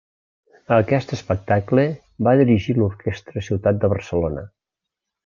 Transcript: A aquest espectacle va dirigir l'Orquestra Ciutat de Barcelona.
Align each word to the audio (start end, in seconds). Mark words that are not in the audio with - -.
A 0.75 0.77
aquest 0.83 1.11
espectacle 1.17 1.85
va 2.29 2.33
dirigir 2.39 2.75
l'Orquestra 2.79 3.45
Ciutat 3.51 3.79
de 3.85 3.91
Barcelona. 3.93 4.45